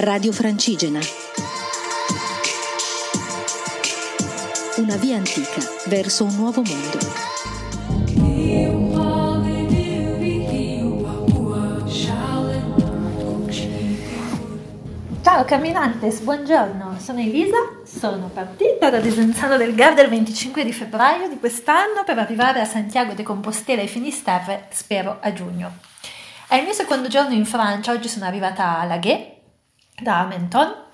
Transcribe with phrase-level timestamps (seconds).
[0.00, 1.00] Radio Francigena.
[4.76, 6.98] Una via antica verso un nuovo mondo.
[15.20, 21.28] Ciao camminantes, buongiorno, sono Elisa, sono partita da Desenzano del Garda il 25 di febbraio
[21.28, 25.72] di quest'anno per arrivare a Santiago de Compostela e Finisterre, spero a giugno.
[26.46, 29.37] È il mio secondo giorno in Francia, oggi sono arrivata a Laguet,
[30.00, 30.86] da Menton,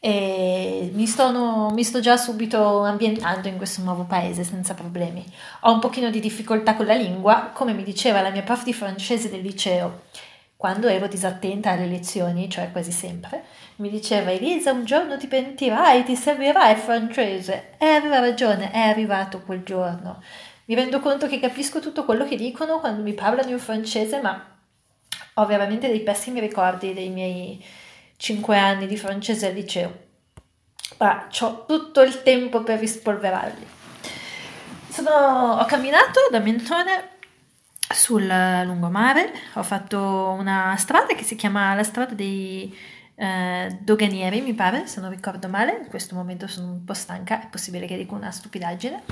[0.00, 5.24] e mi, sto, mi sto già subito ambientando in questo nuovo paese senza problemi.
[5.62, 8.72] Ho un pochino di difficoltà con la lingua, come mi diceva la mia prof di
[8.72, 10.02] francese del liceo,
[10.56, 13.44] quando ero disattenta alle lezioni, cioè quasi sempre,
[13.76, 17.74] mi diceva Elisa un giorno ti pentirai, ti servirà il francese.
[17.78, 20.20] E aveva ragione, è arrivato quel giorno.
[20.64, 24.44] Mi rendo conto che capisco tutto quello che dicono quando mi parlano in francese, ma
[25.34, 27.64] ho veramente dei pessimi ricordi dei miei
[28.18, 30.06] cinque anni di francese al liceo.
[30.98, 33.66] Ma ho tutto il tempo per rispolverarli.
[34.88, 37.16] Sono, ho camminato da Mentone
[37.94, 42.76] sul lungomare, ho fatto una strada che si chiama la strada dei
[43.14, 47.42] eh, doganieri, mi pare, se non ricordo male, in questo momento sono un po' stanca,
[47.42, 49.02] è possibile che dico una stupidaggine.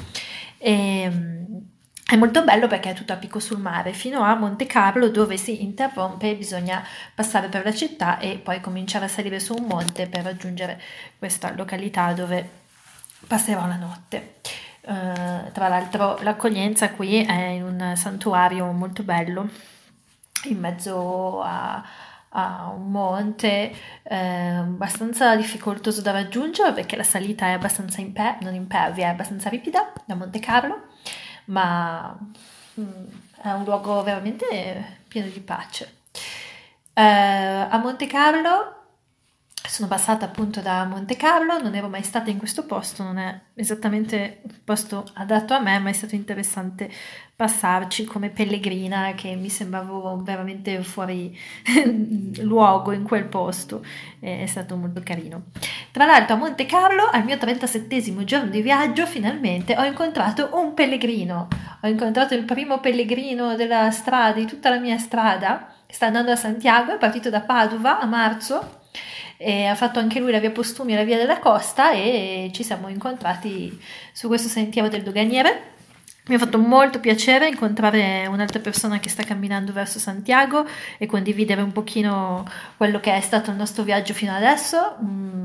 [0.58, 1.75] E, ehm,
[2.08, 5.36] è molto bello perché è tutto a picco sul mare, fino a Monte Carlo dove
[5.36, 10.06] si interrompe bisogna passare per la città e poi cominciare a salire su un monte
[10.06, 10.80] per raggiungere
[11.18, 12.48] questa località dove
[13.26, 14.34] passerò la notte.
[14.82, 19.48] Uh, tra l'altro l'accoglienza qui è in un santuario molto bello,
[20.44, 21.82] in mezzo a,
[22.28, 28.54] a un monte eh, abbastanza difficoltoso da raggiungere perché la salita è abbastanza imper- non
[28.54, 30.82] impervia, è abbastanza ripida da Monte Carlo,
[31.46, 32.16] ma
[32.74, 33.04] mh, mm,
[33.42, 35.94] è un luogo veramente pieno di pace.
[36.92, 38.76] Eh, a Monte Carlo
[39.68, 43.40] sono passata appunto da Monte Carlo, non ero mai stata in questo posto, non è
[43.54, 46.90] esattamente il posto adatto a me, ma è stato interessante
[47.34, 51.36] passarci come pellegrina che mi sembravo veramente fuori
[52.40, 53.84] luogo in quel posto,
[54.20, 55.46] è stato molto carino.
[55.96, 60.74] Tra l'altro a Monte Carlo, al mio 37 giorno di viaggio, finalmente ho incontrato un
[60.74, 61.48] pellegrino,
[61.80, 66.36] ho incontrato il primo pellegrino della strada, di tutta la mia strada, sta andando a
[66.36, 68.80] Santiago, è partito da Padova a marzo
[69.38, 72.62] e ha fatto anche lui la via Postumi e la via della Costa e ci
[72.62, 73.80] siamo incontrati
[74.12, 75.76] su questo sentiero del doganiere.
[76.28, 80.66] Mi ha fatto molto piacere incontrare un'altra persona che sta camminando verso Santiago
[80.98, 82.44] e condividere un pochino
[82.76, 84.96] quello che è stato il nostro viaggio fino adesso.
[85.04, 85.35] Mm,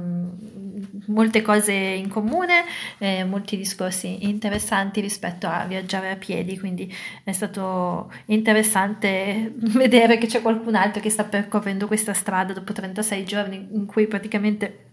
[1.12, 2.64] molte cose in comune,
[2.98, 10.28] eh, molti discorsi interessanti rispetto a viaggiare a piedi, quindi è stato interessante vedere che
[10.28, 14.91] c'è qualcun altro che sta percorrendo questa strada dopo 36 giorni in cui praticamente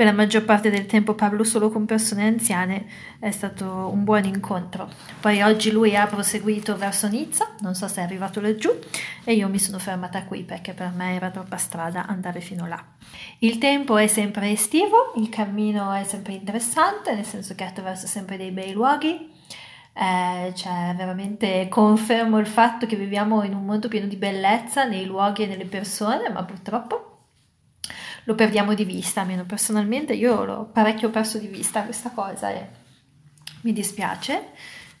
[0.00, 2.86] per la maggior parte del tempo parlo solo con persone anziane,
[3.18, 4.88] è stato un buon incontro.
[5.20, 8.70] Poi oggi lui ha proseguito verso Nizza, non so se è arrivato laggiù,
[9.24, 12.82] e io mi sono fermata qui perché per me era troppa strada andare fino là.
[13.40, 18.38] Il tempo è sempre estivo, il cammino è sempre interessante, nel senso che attraverso sempre
[18.38, 19.30] dei bei luoghi.
[19.92, 25.04] Eh, cioè, veramente confermo il fatto che viviamo in un mondo pieno di bellezza nei
[25.04, 27.09] luoghi e nelle persone, ma purtroppo
[28.30, 32.68] lo perdiamo di vista, almeno personalmente io l'ho parecchio perso di vista questa cosa e
[33.62, 34.50] mi dispiace.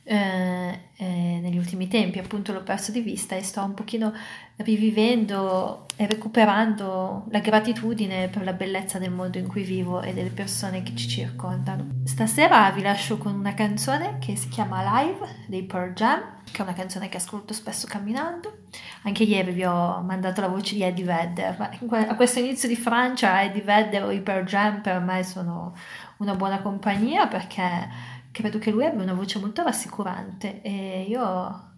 [0.02, 4.12] Eh, eh, negli ultimi tempi appunto l'ho perso di vista e sto un pochino
[4.56, 10.30] rivivendo e recuperando la gratitudine per la bellezza del mondo in cui vivo e delle
[10.30, 12.02] persone che ci circondano.
[12.04, 16.62] Stasera vi lascio con una canzone che si chiama Live dei Pearl Jam, che è
[16.62, 18.66] una canzone che ascolto spesso camminando.
[19.02, 21.78] Anche ieri vi ho mandato la voce di Eddie Vedder,
[22.08, 25.74] a questo inizio di Francia Eddie Vedder o i Pearl Jam per me sono
[26.18, 31.68] una buona compagnia perché credo che lui abbia una voce molto rassicurante e io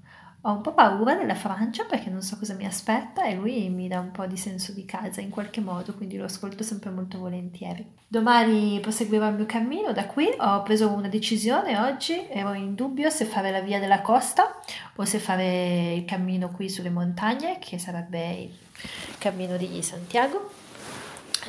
[0.45, 3.87] ho un po' paura della Francia perché non so cosa mi aspetta e lui mi
[3.87, 7.19] dà un po' di senso di casa in qualche modo, quindi lo ascolto sempre molto
[7.19, 7.87] volentieri.
[8.09, 13.09] Domani proseguirò il mio cammino da qui, ho preso una decisione oggi, ero in dubbio
[13.09, 14.59] se fare la via della costa
[14.97, 20.52] o se fare il cammino qui sulle montagne, che sarebbe il cammino di Santiago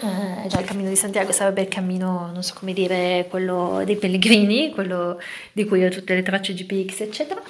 [0.03, 3.95] eh, già il cammino di Santiago sarebbe il cammino, non so come dire, quello dei
[3.95, 5.17] pellegrini, quello
[5.53, 7.41] di cui ho tutte le tracce GPX, eccetera,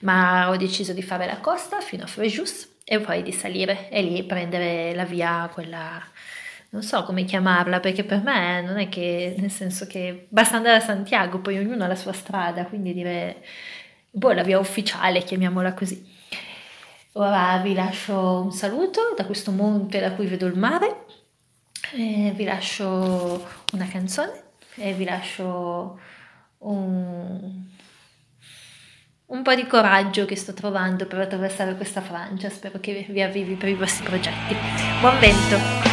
[0.00, 4.02] ma ho deciso di fare la costa fino a Frejus e poi di salire e
[4.02, 6.02] lì prendere la via, quella,
[6.70, 10.78] non so come chiamarla, perché per me non è che, nel senso che basta andare
[10.78, 13.44] a Santiago, poi ognuno ha la sua strada, quindi dire,
[14.10, 16.18] boh, la via ufficiale, chiamiamola così.
[17.12, 21.06] Ora vi lascio un saluto da questo monte da cui vedo il mare
[21.92, 24.42] E vi lascio una canzone
[24.76, 25.98] e vi lascio
[26.58, 27.64] un,
[29.26, 32.48] un po' di coraggio che sto trovando per attraversare questa Francia.
[32.48, 34.54] Spero che vi avvivi per i vostri progetti.
[35.00, 35.89] Buon vento!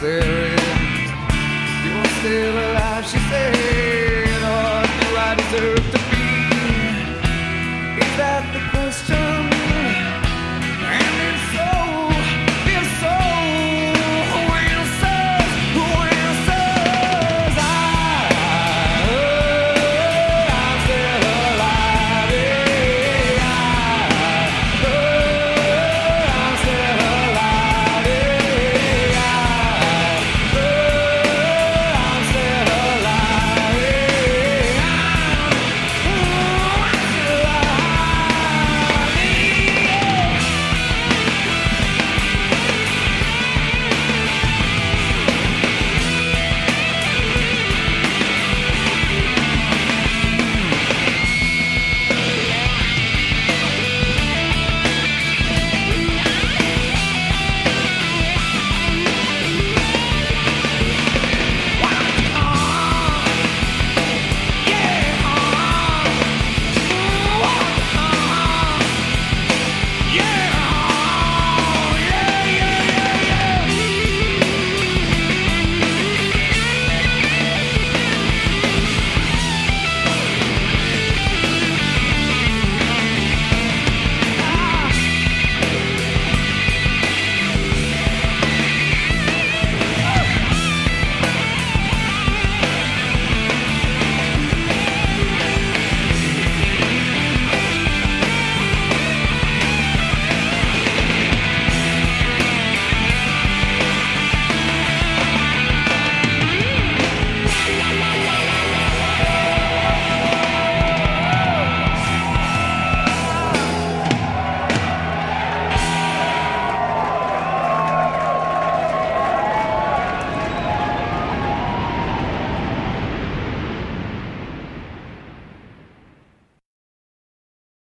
[0.00, 1.10] there is.
[1.84, 2.57] You won't stay